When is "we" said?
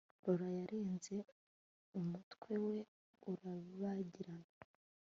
2.65-2.75